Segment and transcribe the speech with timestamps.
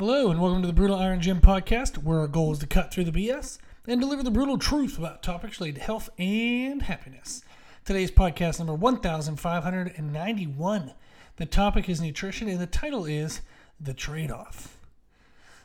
[0.00, 2.90] Hello, and welcome to the Brutal Iron Gym podcast, where our goal is to cut
[2.90, 7.44] through the BS and deliver the brutal truth about topics related to health and happiness.
[7.84, 10.94] Today's podcast number 1591.
[11.36, 13.42] The topic is nutrition, and the title is
[13.78, 14.78] The Trade Off.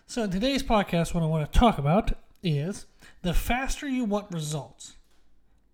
[0.05, 2.11] So, in today's podcast, what I want to talk about
[2.43, 2.87] is
[3.21, 4.97] the faster you want results,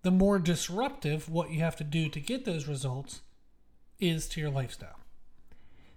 [0.02, 3.22] the more disruptive what you have to do to get those results
[3.98, 5.01] is to your lifestyle.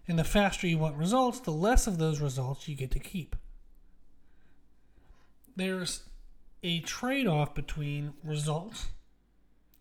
[0.07, 3.35] And the faster you want results, the less of those results you get to keep.
[5.55, 6.03] There's
[6.61, 8.87] a trade off between results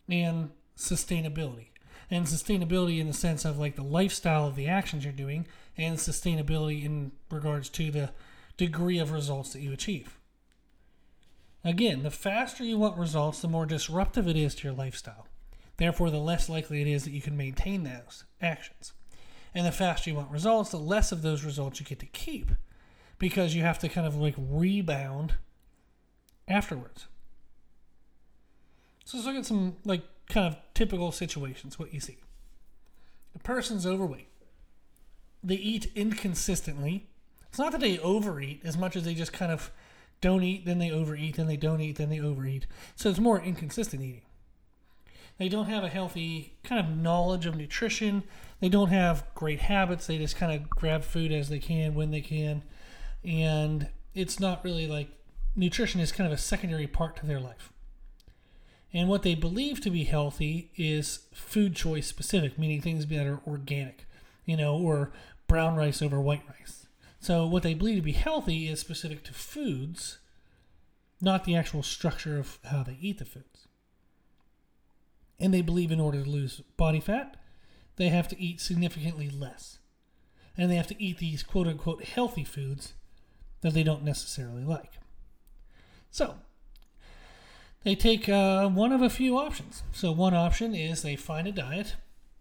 [0.09, 1.67] and sustainability.
[2.09, 5.97] And sustainability in the sense of like the lifestyle of the actions you're doing, and
[5.97, 8.11] sustainability in regards to the
[8.57, 10.19] degree of results that you achieve.
[11.63, 15.27] Again, the faster you want results, the more disruptive it is to your lifestyle.
[15.77, 18.93] Therefore, the less likely it is that you can maintain those actions.
[19.55, 22.51] And the faster you want results, the less of those results you get to keep
[23.17, 25.35] because you have to kind of like rebound
[26.47, 27.07] afterwards.
[29.05, 32.17] So let's look at some like kind of typical situations, what you see.
[33.33, 34.27] A person's overweight.
[35.41, 37.07] They eat inconsistently.
[37.47, 39.71] It's not that they overeat as much as they just kind of
[40.19, 42.65] don't eat, then they overeat, then they don't eat, then they overeat.
[42.95, 44.24] So it's more inconsistent eating.
[45.37, 48.23] They don't have a healthy kind of knowledge of nutrition.
[48.61, 50.07] They don't have great habits.
[50.07, 52.63] They just kind of grab food as they can when they can.
[53.23, 55.09] And it's not really like
[55.55, 57.71] nutrition is kind of a secondary part to their life.
[58.93, 63.41] And what they believe to be healthy is food choice specific, meaning things that are
[63.45, 64.05] organic,
[64.45, 65.11] you know, or
[65.47, 66.87] brown rice over white rice.
[67.19, 70.19] So what they believe to be healthy is specific to foods,
[71.19, 73.54] not the actual structure of how they eat the foods.
[75.39, 77.37] And they believe in order to lose body fat,
[77.97, 79.79] they have to eat significantly less.
[80.57, 82.93] And they have to eat these quote unquote healthy foods
[83.61, 84.93] that they don't necessarily like.
[86.11, 86.35] So,
[87.83, 89.83] they take uh, one of a few options.
[89.91, 91.95] So, one option is they find a diet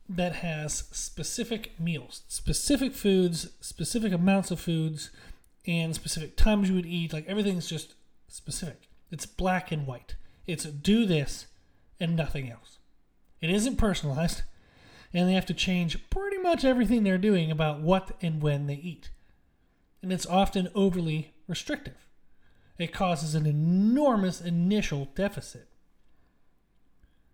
[0.09, 5.11] that has specific meals, specific foods, specific amounts of foods,
[5.67, 7.13] and specific times you would eat.
[7.13, 7.95] Like everything's just
[8.29, 8.89] specific.
[9.11, 10.17] It's black and white.
[10.47, 11.47] It's do this
[11.99, 12.79] and nothing else.
[13.45, 14.41] It isn't personalized
[15.13, 18.77] and they have to change pretty much everything they're doing about what and when they
[18.77, 19.11] eat.
[20.03, 22.09] And it's often overly restrictive.
[22.79, 25.69] It causes an enormous initial deficit.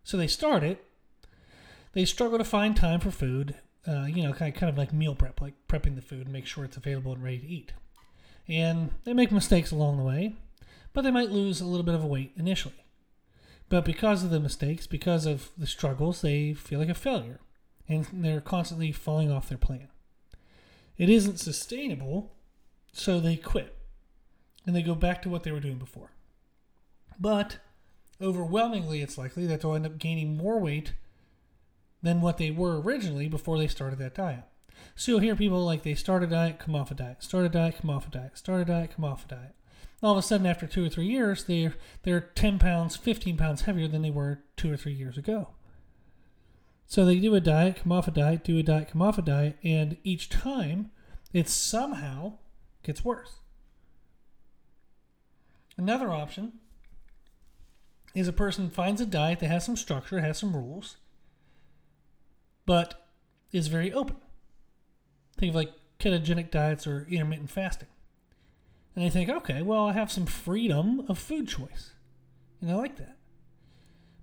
[0.03, 0.85] So they start it,
[1.93, 3.55] they struggle to find time for food,
[3.87, 6.33] uh, you know, kind of, kind of like meal prep, like prepping the food and
[6.33, 7.73] make sure it's available and ready to eat.
[8.49, 10.35] And they make mistakes along the way,
[10.93, 12.85] but they might lose a little bit of weight initially.
[13.71, 17.41] But because of the mistakes, because of the struggles, they feel like a failure
[17.89, 19.89] and they're constantly falling off their plan.
[20.99, 22.33] It isn't sustainable,
[22.93, 23.79] so they quit
[24.67, 26.11] and they go back to what they were doing before.
[27.19, 27.59] But
[28.21, 30.95] overwhelmingly, it's likely that they'll end up gaining more weight
[32.03, 34.45] than what they were originally before they started that diet.
[34.97, 37.49] So you'll hear people like they start a diet, come off a diet, start a
[37.49, 39.55] diet, come off a diet, start a diet, come off a diet.
[40.03, 43.63] All of a sudden, after two or three years, they're they're 10 pounds, 15 pounds
[43.63, 45.49] heavier than they were two or three years ago.
[46.87, 49.23] So they do a diet, come off a diet, do a diet, come off a
[49.23, 50.91] diet, and each time
[51.33, 52.39] it somehow
[52.83, 53.37] gets worse.
[55.77, 56.55] Another option
[58.15, 60.97] is a person finds a diet that has some structure, has some rules,
[62.67, 63.07] but
[63.53, 64.17] is very open.
[65.39, 67.89] Think of like ketogenic diets or intermittent fasting.
[68.95, 71.93] And they think, okay, well, I have some freedom of food choice.
[72.61, 73.17] And I like that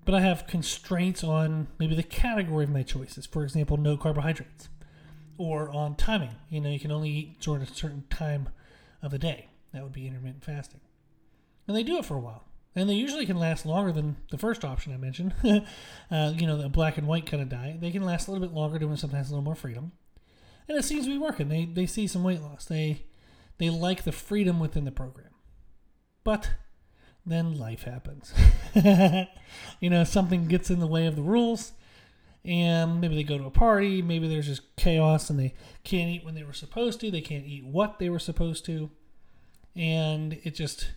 [0.08, 3.26] but I have constraints on maybe the category of my choices.
[3.26, 4.70] For example, no carbohydrates,
[5.38, 6.36] or on timing.
[6.50, 8.48] You know, you can only eat during a certain time
[9.02, 9.50] of the day.
[9.74, 10.80] That would be intermittent fasting.
[11.68, 12.46] And they do it for a while.
[12.74, 15.34] And they usually can last longer than the first option I mentioned.
[16.10, 17.82] uh, you know, the black and white kind of diet.
[17.82, 19.92] They can last a little bit longer, doing sometimes a little more freedom.
[20.70, 21.50] And it seems to be working.
[21.50, 22.64] They, they see some weight loss.
[22.64, 23.07] They,
[23.58, 25.32] they like the freedom within the program.
[26.24, 26.52] But
[27.26, 28.34] then life happens.
[29.80, 31.74] you know, something gets in the way of the rules,
[32.46, 36.24] and maybe they go to a party, maybe there's just chaos and they can't eat
[36.24, 38.90] when they were supposed to, they can't eat what they were supposed to,
[39.76, 40.92] and it just,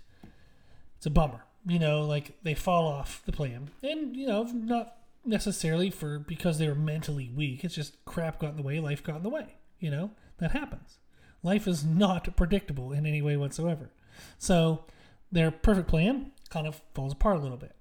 [0.96, 1.44] it's a bummer.
[1.66, 3.70] You know, like they fall off the plan.
[3.82, 8.50] And, you know, not necessarily for because they were mentally weak, it's just crap got
[8.50, 9.56] in the way, life got in the way.
[9.78, 10.98] You know, that happens.
[11.42, 13.90] Life is not predictable in any way whatsoever.
[14.38, 14.84] So,
[15.32, 17.74] their perfect plan kind of falls apart a little bit.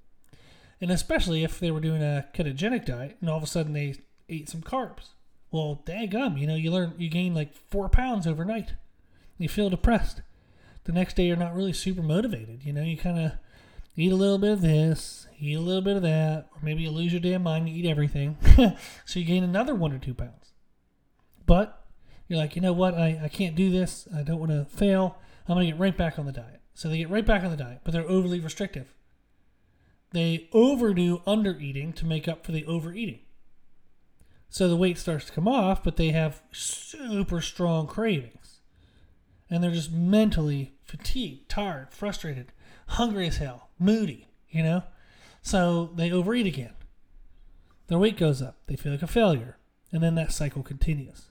[0.82, 3.96] And especially if they were doing a ketogenic diet and all of a sudden they
[4.30, 5.10] ate some carbs.
[5.52, 8.74] Well, daggum, you know, you learn you gain like four pounds overnight.
[9.38, 10.22] You feel depressed.
[10.84, 12.64] The next day, you're not really super motivated.
[12.64, 13.32] You know, you kind of
[13.96, 16.92] eat a little bit of this, eat a little bit of that, or maybe you
[16.92, 18.38] lose your damn mind and eat everything.
[19.06, 20.54] so you gain another one or two pounds.
[21.46, 21.84] But
[22.30, 22.94] you're like, you know what?
[22.94, 24.08] I, I can't do this.
[24.16, 25.18] I don't want to fail.
[25.48, 26.62] I'm going to get right back on the diet.
[26.76, 28.94] So they get right back on the diet, but they're overly restrictive.
[30.12, 33.20] They overdo under eating to make up for the overeating.
[34.48, 38.62] So the weight starts to come off, but they have super strong cravings.
[39.50, 42.52] And they're just mentally fatigued, tired, frustrated,
[42.88, 44.84] hungry as hell, moody, you know?
[45.42, 46.74] So they overeat again.
[47.88, 48.58] Their weight goes up.
[48.68, 49.58] They feel like a failure.
[49.92, 51.30] And then that cycle continues.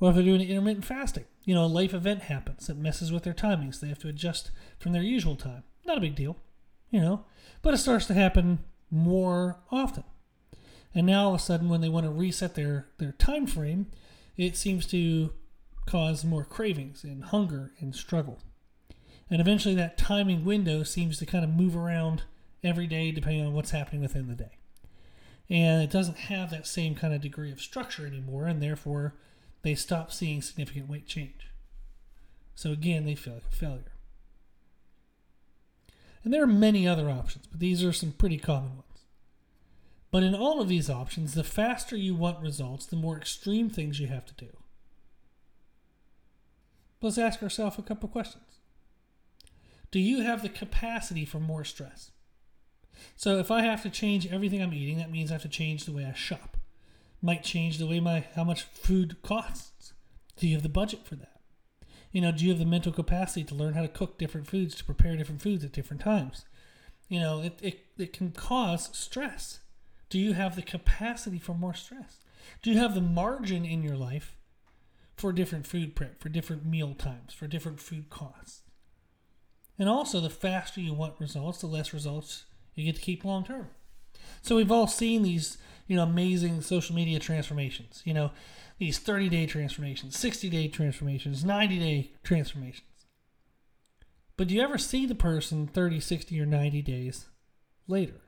[0.00, 3.22] Or if they're doing intermittent fasting, you know, a life event happens that messes with
[3.22, 3.80] their timings.
[3.80, 5.62] They have to adjust from their usual time.
[5.84, 6.36] Not a big deal,
[6.90, 7.24] you know,
[7.62, 8.60] but it starts to happen
[8.90, 10.04] more often.
[10.94, 13.86] And now all of a sudden, when they want to reset their, their time frame,
[14.36, 15.32] it seems to
[15.86, 18.38] cause more cravings and hunger and struggle.
[19.28, 22.22] And eventually, that timing window seems to kind of move around
[22.64, 24.58] every day depending on what's happening within the day.
[25.48, 29.14] And it doesn't have that same kind of degree of structure anymore, and therefore,
[29.62, 31.48] they stop seeing significant weight change.
[32.54, 33.92] So again, they feel like a failure.
[36.22, 38.84] And there are many other options, but these are some pretty common ones.
[40.10, 44.00] But in all of these options, the faster you want results, the more extreme things
[44.00, 44.50] you have to do.
[47.00, 48.44] Let's ask ourselves a couple questions.
[49.90, 52.10] Do you have the capacity for more stress?
[53.16, 55.84] So if I have to change everything I'm eating, that means I have to change
[55.84, 56.58] the way I shop.
[57.22, 59.92] Might change the way my how much food costs.
[60.36, 61.40] Do you have the budget for that?
[62.12, 64.74] You know, do you have the mental capacity to learn how to cook different foods,
[64.76, 66.44] to prepare different foods at different times?
[67.08, 69.60] You know, it, it, it can cause stress.
[70.08, 72.18] Do you have the capacity for more stress?
[72.62, 74.36] Do you have the margin in your life
[75.16, 78.62] for different food prep, for different meal times, for different food costs?
[79.78, 82.44] And also, the faster you want results, the less results
[82.74, 83.68] you get to keep long term.
[84.42, 85.58] So we've all seen these,
[85.90, 88.02] you know, amazing social media transformations.
[88.04, 88.30] You know,
[88.78, 92.86] these 30 day transformations, 60 day transformations, 90 day transformations.
[94.38, 97.26] But do you ever see the person 30, 60, or 90 days
[97.86, 98.22] later?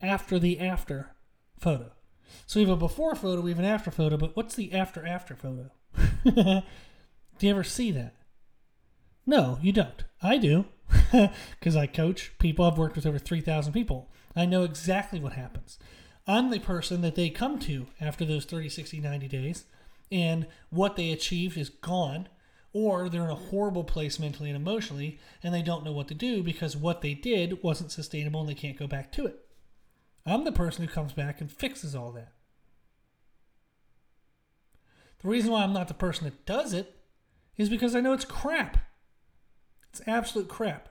[0.00, 1.10] after the after
[1.58, 1.90] photo.
[2.46, 5.06] So we have a before photo, we have an after photo, but what's the after
[5.06, 5.70] after photo?
[6.24, 6.62] do
[7.40, 8.14] you ever see that?
[9.26, 10.04] No, you don't.
[10.22, 10.66] I do.
[11.58, 12.64] Because I coach people.
[12.64, 14.10] I've worked with over 3,000 people.
[14.36, 15.78] I know exactly what happens.
[16.28, 19.64] I'm the person that they come to after those 30, 60, 90 days,
[20.12, 22.28] and what they achieved is gone,
[22.74, 26.14] or they're in a horrible place mentally and emotionally, and they don't know what to
[26.14, 29.38] do because what they did wasn't sustainable and they can't go back to it.
[30.26, 32.32] I'm the person who comes back and fixes all that.
[35.22, 36.94] The reason why I'm not the person that does it
[37.56, 38.76] is because I know it's crap.
[39.88, 40.90] It's absolute crap.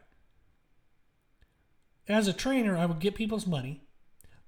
[2.07, 3.86] As a trainer, I would get people's money.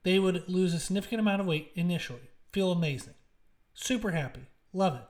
[0.03, 3.15] They would lose a significant amount of weight initially, feel amazing,
[3.73, 5.07] super happy, love it.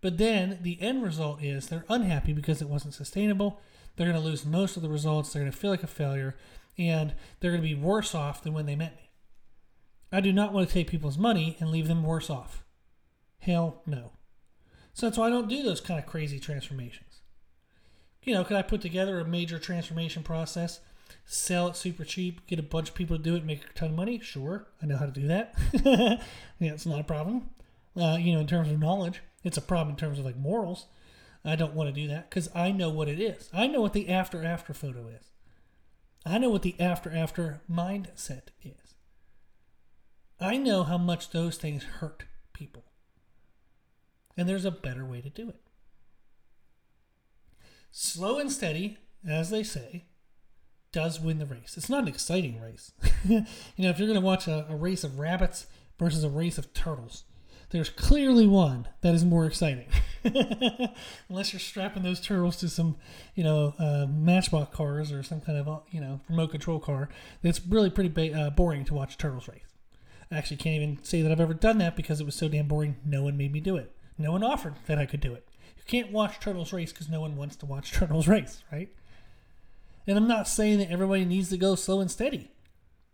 [0.00, 3.60] But then the end result is they're unhappy because it wasn't sustainable.
[3.96, 5.32] They're going to lose most of the results.
[5.32, 6.36] They're going to feel like a failure
[6.76, 9.10] and they're going to be worse off than when they met me.
[10.12, 12.64] I do not want to take people's money and leave them worse off.
[13.38, 14.12] Hell no.
[14.92, 17.20] So that's why I don't do those kind of crazy transformations.
[18.22, 20.80] You know, could I put together a major transformation process,
[21.24, 23.90] sell it super cheap, get a bunch of people to do it, make a ton
[23.90, 24.20] of money?
[24.20, 25.54] Sure, I know how to do that.
[26.58, 27.50] yeah, it's not a problem.
[27.96, 30.86] Uh, you know, in terms of knowledge, it's a problem in terms of like morals.
[31.44, 33.50] I don't want to do that because I know what it is.
[33.52, 35.30] I know what the after after photo is.
[36.24, 38.94] I know what the after after mindset is.
[40.40, 42.84] I know how much those things hurt people.
[44.36, 45.60] And there's a better way to do it.
[47.92, 50.06] Slow and steady, as they say,
[50.94, 51.74] does win the race.
[51.76, 52.92] It's not an exciting race.
[53.24, 53.44] you
[53.78, 55.66] know, if you're going to watch a, a race of rabbits
[55.98, 57.24] versus a race of turtles,
[57.70, 59.88] there's clearly one that is more exciting.
[61.28, 62.96] Unless you're strapping those turtles to some,
[63.34, 67.08] you know, uh, Matchbox cars or some kind of, uh, you know, remote control car,
[67.42, 69.74] it's really pretty ba- uh, boring to watch turtles race.
[70.30, 72.68] I actually can't even say that I've ever done that because it was so damn
[72.68, 72.96] boring.
[73.04, 73.90] No one made me do it.
[74.16, 75.44] No one offered that I could do it.
[75.76, 78.90] You can't watch turtles race because no one wants to watch turtles race, right?
[80.06, 82.50] And I'm not saying that everybody needs to go slow and steady.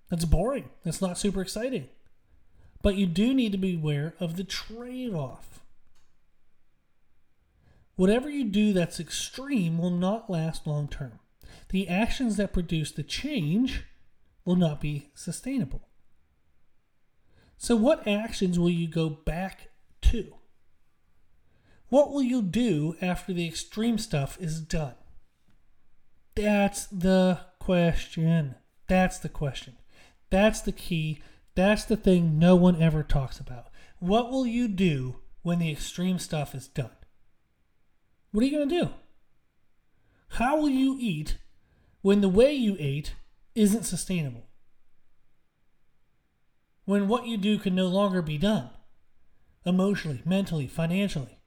[0.08, 0.70] That's boring.
[0.84, 1.88] That's not super exciting.
[2.82, 5.60] But you do need to be aware of the trade off.
[7.96, 11.20] Whatever you do that's extreme will not last long term.
[11.68, 13.84] The actions that produce the change
[14.44, 15.82] will not be sustainable.
[17.58, 19.68] So, what actions will you go back
[20.02, 20.34] to?
[21.90, 24.94] What will you do after the extreme stuff is done?
[26.42, 28.54] That's the question.
[28.86, 29.76] That's the question.
[30.30, 31.20] That's the key.
[31.54, 33.68] That's the thing no one ever talks about.
[33.98, 36.90] What will you do when the extreme stuff is done?
[38.32, 38.90] What are you going to do?
[40.34, 41.38] How will you eat
[42.02, 43.14] when the way you ate
[43.54, 44.46] isn't sustainable?
[46.84, 48.70] When what you do can no longer be done
[49.66, 51.39] emotionally, mentally, financially?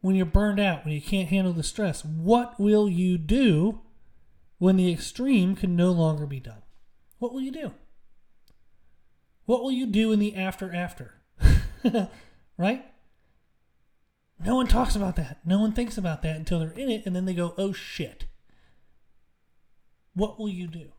[0.00, 3.80] When you're burned out, when you can't handle the stress, what will you do
[4.58, 6.62] when the extreme can no longer be done?
[7.18, 7.72] What will you do?
[9.44, 11.14] What will you do in the after after?
[12.56, 12.84] right?
[14.44, 15.38] No one talks about that.
[15.44, 18.26] No one thinks about that until they're in it and then they go, oh shit.
[20.14, 20.92] What will you do?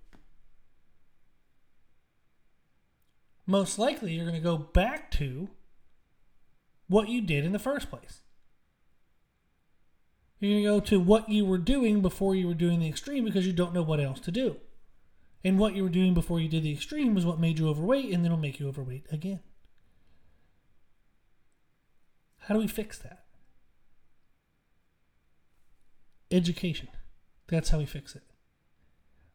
[3.46, 5.50] Most likely, you're going to go back to
[6.88, 8.22] what you did in the first place.
[10.39, 13.25] You're going to go to what you were doing before you were doing the extreme
[13.25, 14.58] because you don't know what else to do.
[15.43, 18.05] And what you were doing before you did the extreme was what made you overweight,
[18.05, 19.41] and then it'll make you overweight again.
[22.39, 23.25] How do we fix that?
[26.31, 26.89] Education.
[27.48, 28.24] That's how we fix it.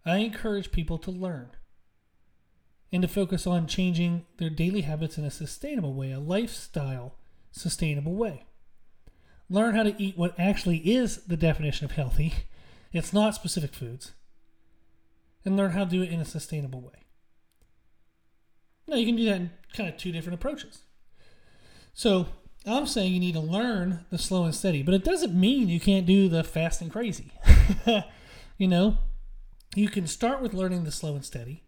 [0.06, 1.50] I encourage people to learn
[2.92, 7.16] and to focus on changing their daily habits in a sustainable way, a lifestyle
[7.50, 8.46] sustainable way.
[9.50, 12.34] Learn how to eat what actually is the definition of healthy.
[12.92, 14.12] It's not specific foods.
[15.44, 17.04] And learn how to do it in a sustainable way.
[18.86, 20.82] Now, you can do that in kind of two different approaches.
[21.92, 22.28] So,
[22.66, 25.80] I'm saying you need to learn the slow and steady, but it doesn't mean you
[25.80, 27.32] can't do the fast and crazy.
[28.56, 28.98] you know,
[29.74, 31.62] you can start with learning the slow and steady,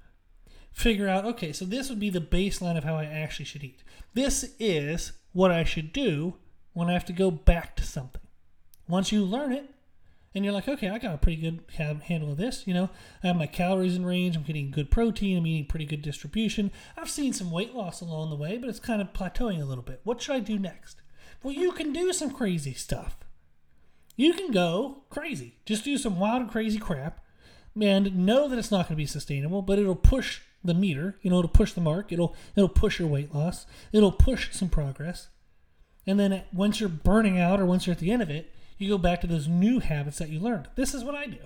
[0.72, 3.82] figure out, okay, so this would be the baseline of how I actually should eat.
[4.14, 6.36] This is what I should do
[6.76, 8.20] when I have to go back to something.
[8.86, 9.70] Once you learn it,
[10.34, 12.64] and you're like, okay, I got a pretty good handle of this.
[12.66, 12.90] You know,
[13.24, 14.36] I have my calories in range.
[14.36, 15.38] I'm getting good protein.
[15.38, 16.70] I'm eating pretty good distribution.
[16.94, 19.82] I've seen some weight loss along the way, but it's kind of plateauing a little
[19.82, 20.02] bit.
[20.04, 21.00] What should I do next?
[21.42, 23.16] Well, you can do some crazy stuff.
[24.14, 25.54] You can go crazy.
[25.64, 27.24] Just do some wild and crazy crap
[27.80, 31.16] and know that it's not going to be sustainable, but it'll push the meter.
[31.22, 32.12] You know, it'll push the mark.
[32.12, 33.64] It'll it'll push your weight loss.
[33.90, 35.28] It'll push some progress.
[36.06, 38.88] And then once you're burning out or once you're at the end of it, you
[38.88, 40.68] go back to those new habits that you learned.
[40.76, 41.38] This is what I do.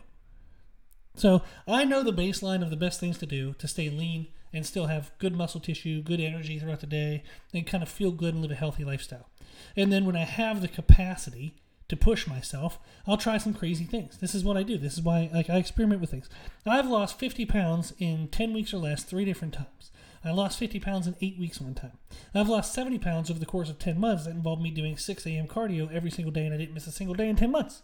[1.14, 4.67] So I know the baseline of the best things to do to stay lean and
[4.67, 7.23] still have good muscle tissue, good energy throughout the day,
[7.55, 9.29] and kind of feel good and live a healthy lifestyle.
[9.76, 11.55] And then when I have the capacity
[11.90, 14.16] to push myself, I'll try some crazy things.
[14.18, 14.78] This is what I do.
[14.78, 16.30] This is why like I experiment with things.
[16.64, 19.90] I've lost 50 pounds in 10 weeks or less three different times.
[20.25, 21.99] I lost 50 pounds in eight weeks one time.
[22.35, 25.26] I've lost 70 pounds over the course of 10 months that involved me doing 6
[25.26, 25.49] a.m.
[25.49, 27.82] cardio every single day, and I didn't miss a single day in 10 months.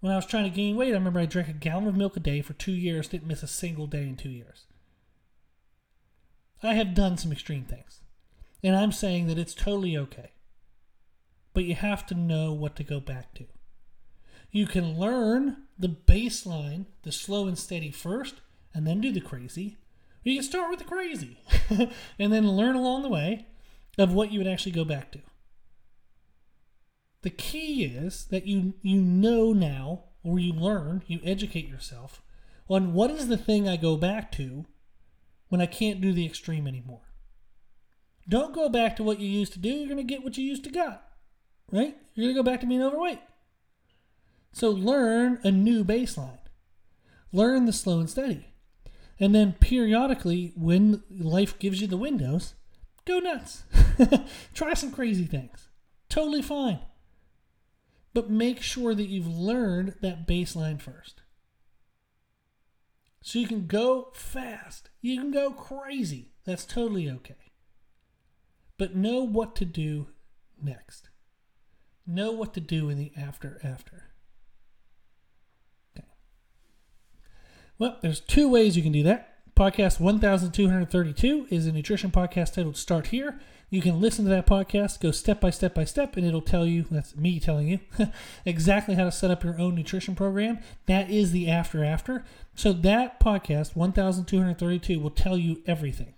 [0.00, 2.16] When I was trying to gain weight, I remember I drank a gallon of milk
[2.16, 4.66] a day for two years, didn't miss a single day in two years.
[6.64, 8.00] I have done some extreme things,
[8.62, 10.32] and I'm saying that it's totally okay.
[11.54, 13.44] But you have to know what to go back to.
[14.50, 18.36] You can learn the baseline, the slow and steady first,
[18.74, 19.78] and then do the crazy
[20.24, 21.36] you can start with the crazy
[22.18, 23.46] and then learn along the way
[23.98, 25.20] of what you would actually go back to.
[27.22, 32.22] The key is that you you know now or you learn, you educate yourself
[32.68, 34.66] on what is the thing I go back to
[35.48, 37.02] when I can't do the extreme anymore.
[38.28, 40.44] Don't go back to what you used to do, you're going to get what you
[40.44, 41.04] used to got.
[41.72, 41.96] Right?
[42.14, 43.20] You're going to go back to being overweight.
[44.52, 46.38] So learn a new baseline.
[47.32, 48.52] Learn the slow and steady.
[49.18, 52.54] And then periodically, when life gives you the windows,
[53.06, 53.64] go nuts.
[54.54, 55.68] Try some crazy things.
[56.08, 56.80] Totally fine.
[58.12, 61.22] But make sure that you've learned that baseline first.
[63.22, 64.90] So you can go fast.
[65.00, 66.32] You can go crazy.
[66.44, 67.52] That's totally okay.
[68.76, 70.08] But know what to do
[70.60, 71.08] next.
[72.06, 74.10] Know what to do in the after after.
[75.96, 76.06] Okay.
[77.78, 79.28] Well, there's two ways you can do that.
[79.54, 83.38] Podcast 1232 is a nutrition podcast titled Start Here.
[83.68, 86.66] You can listen to that podcast, go step by step by step, and it'll tell
[86.66, 87.80] you that's me telling you
[88.44, 90.58] exactly how to set up your own nutrition program.
[90.86, 92.24] That is the after after.
[92.54, 96.14] So, that podcast, 1232, will tell you everything.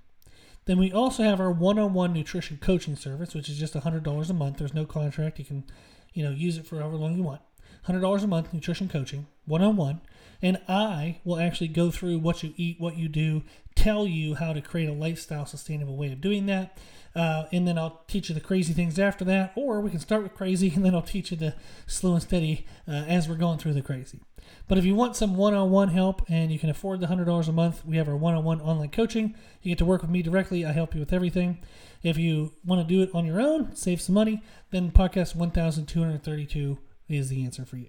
[0.66, 4.30] Then we also have our one on one nutrition coaching service, which is just $100
[4.30, 4.59] a month.
[4.59, 5.38] There's no contract.
[5.38, 5.64] You can,
[6.12, 7.42] you know, use it for however long you want.
[7.87, 10.00] $100 a month nutrition coaching, one on one
[10.44, 13.42] and I will actually go through what you eat, what you do,
[13.74, 16.78] tell you how to create a lifestyle sustainable way of doing that.
[17.14, 20.22] Uh, and then I'll teach you the crazy things after that, or we can start
[20.22, 21.54] with crazy and then I'll teach you the
[21.86, 24.20] slow and steady uh, as we're going through the crazy.
[24.68, 27.48] But if you want some one on one help and you can afford the $100
[27.48, 29.34] a month, we have our one on one online coaching.
[29.62, 30.64] You get to work with me directly.
[30.64, 31.58] I help you with everything.
[32.02, 36.78] If you want to do it on your own, save some money, then podcast 1232
[37.08, 37.88] is the answer for you.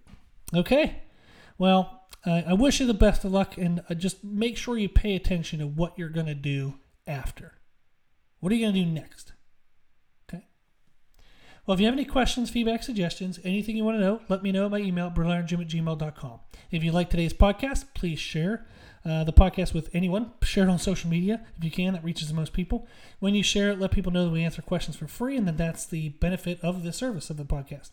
[0.54, 1.02] Okay.
[1.58, 5.16] Well, I wish you the best of luck and uh, just make sure you pay
[5.16, 7.54] attention to what you're going to do after.
[8.40, 9.34] What are you going to do next?
[10.28, 10.46] Okay.
[11.66, 14.52] Well, if you have any questions, feedback, suggestions, anything you want to know, let me
[14.52, 16.40] know by email, brutalirongym at gmail.com.
[16.72, 18.66] If you like today's podcast, please share
[19.06, 20.32] uh, the podcast with anyone.
[20.42, 21.94] Share it on social media if you can.
[21.94, 22.88] That reaches the most people.
[23.20, 25.58] When you share it, let people know that we answer questions for free, and that
[25.58, 27.92] that's the benefit of the service of the podcast.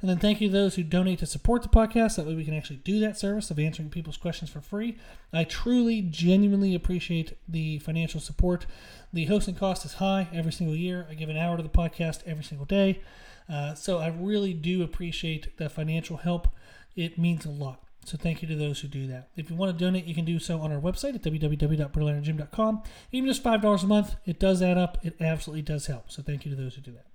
[0.00, 2.16] And then thank you to those who donate to support the podcast.
[2.16, 4.98] That way we can actually do that service of answering people's questions for free.
[5.32, 8.66] I truly, genuinely appreciate the financial support.
[9.12, 11.06] The hosting cost is high every single year.
[11.10, 13.00] I give an hour to the podcast every single day.
[13.48, 16.48] Uh, so I really do appreciate the financial help.
[16.96, 17.82] It means a lot.
[18.04, 19.28] So thank you to those who do that.
[19.36, 22.82] If you want to donate, you can do so on our website at www.brutalirongym.com.
[23.12, 24.98] Even just $5 a month, it does add up.
[25.02, 26.10] It absolutely does help.
[26.10, 27.09] So thank you to those who do that.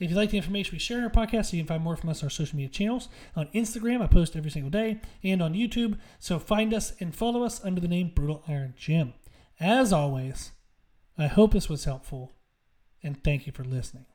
[0.00, 2.08] If you like the information we share in our podcast, you can find more from
[2.08, 3.10] us on our social media channels.
[3.36, 5.98] On Instagram, I post every single day, and on YouTube.
[6.18, 9.12] So find us and follow us under the name Brutal Iron Gym.
[9.60, 10.52] As always,
[11.18, 12.32] I hope this was helpful,
[13.02, 14.06] and thank you for listening.